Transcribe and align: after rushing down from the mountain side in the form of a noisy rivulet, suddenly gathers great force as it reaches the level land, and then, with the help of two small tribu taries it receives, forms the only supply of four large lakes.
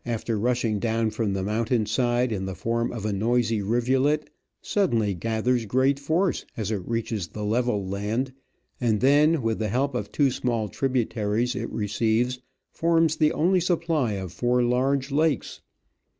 after 0.07 0.35
rushing 0.35 0.79
down 0.79 1.11
from 1.11 1.33
the 1.33 1.43
mountain 1.43 1.85
side 1.85 2.31
in 2.31 2.47
the 2.47 2.55
form 2.55 2.91
of 2.91 3.05
a 3.05 3.13
noisy 3.13 3.61
rivulet, 3.61 4.27
suddenly 4.59 5.13
gathers 5.13 5.63
great 5.67 5.99
force 5.99 6.43
as 6.57 6.71
it 6.71 6.81
reaches 6.87 7.27
the 7.27 7.45
level 7.45 7.85
land, 7.85 8.33
and 8.79 8.99
then, 8.99 9.43
with 9.43 9.59
the 9.59 9.69
help 9.69 9.93
of 9.93 10.11
two 10.11 10.31
small 10.31 10.67
tribu 10.67 11.05
taries 11.05 11.55
it 11.55 11.69
receives, 11.71 12.39
forms 12.71 13.17
the 13.17 13.31
only 13.33 13.59
supply 13.59 14.13
of 14.13 14.31
four 14.33 14.63
large 14.63 15.11
lakes. 15.11 15.61